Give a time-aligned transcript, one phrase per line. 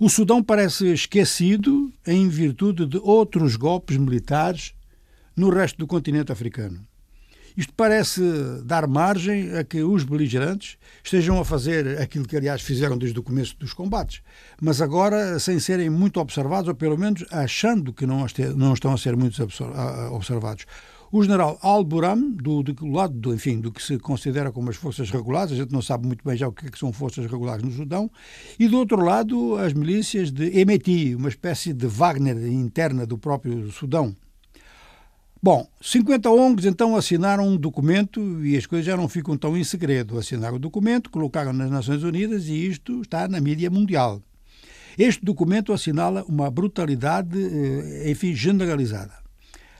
[0.00, 4.72] O Sudão parece esquecido em virtude de outros golpes militares
[5.36, 6.86] no resto do continente africano.
[7.56, 8.22] Isto parece
[8.64, 13.22] dar margem a que os beligerantes estejam a fazer aquilo que, aliás, fizeram desde o
[13.24, 14.22] começo dos combates,
[14.62, 19.16] mas agora sem serem muito observados, ou pelo menos achando que não, estão a ser
[19.16, 19.42] muito
[20.12, 20.64] observados.
[21.10, 25.10] O general Al-Buram, do, do, lado do, enfim, do que se considera como as forças
[25.10, 27.64] regulares, a gente não sabe muito bem já o que, é que são forças regulares
[27.64, 28.10] no Sudão,
[28.58, 33.72] e do outro lado as milícias de Emeti, uma espécie de Wagner interna do próprio
[33.72, 34.14] Sudão.
[35.42, 39.62] Bom, 50 ONGs então assinaram um documento e as coisas já não ficam tão em
[39.62, 40.18] segredo.
[40.18, 44.20] Assinaram o documento, colocaram nas Nações Unidas e isto está na mídia mundial.
[44.98, 49.14] Este documento assinala uma brutalidade, eh, enfim, generalizada.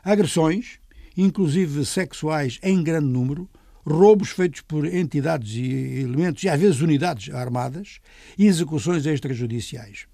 [0.04, 0.78] Agressões,
[1.18, 3.50] inclusive sexuais em grande número,
[3.84, 7.98] roubos feitos por entidades e elementos, e às vezes unidades armadas,
[8.38, 10.06] e execuções extrajudiciais.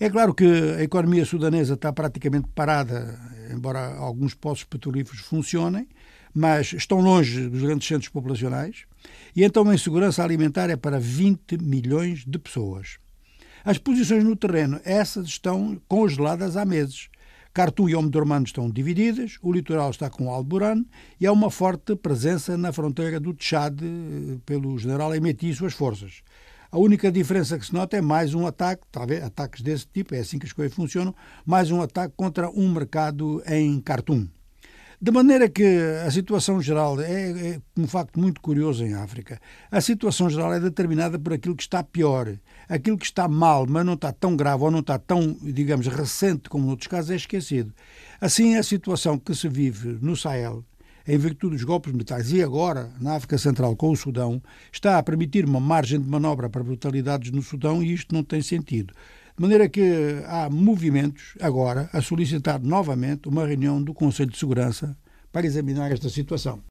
[0.00, 3.18] É claro que a economia sudanesa está praticamente parada,
[3.52, 5.86] embora alguns poços petrolíferos funcionem,
[6.34, 8.84] mas estão longe dos grandes centros populacionais,
[9.36, 12.98] e então a insegurança alimentar é para 20 milhões de pessoas.
[13.64, 17.08] As posições no terreno, essas estão congeladas há meses.
[17.54, 20.84] Khartoum e Omdurman estão divididas, o litoral está com Alburan
[21.20, 25.74] e há uma forte presença na fronteira do Tchad eh, pelo general Emeti e suas
[25.74, 26.22] forças.
[26.70, 30.20] A única diferença que se nota é mais um ataque, talvez ataques desse tipo, é
[30.20, 34.26] assim que as coisas funcionam, mais um ataque contra um mercado em Khartoum.
[35.04, 35.64] De maneira que
[36.06, 39.40] a situação geral é, é, um facto muito curioso em África.
[39.68, 42.32] A situação geral é determinada por aquilo que está pior.
[42.68, 46.48] Aquilo que está mal, mas não está tão grave ou não está tão, digamos, recente
[46.48, 47.74] como noutros casos, é esquecido.
[48.20, 50.64] Assim, a situação que se vive no Sahel,
[51.04, 54.40] em virtude dos golpes militares e agora na África Central com o Sudão,
[54.72, 58.40] está a permitir uma margem de manobra para brutalidades no Sudão e isto não tem
[58.40, 58.94] sentido.
[59.36, 64.96] De maneira que há movimentos agora a solicitar novamente uma reunião do Conselho de Segurança
[65.32, 66.60] para examinar esta situação.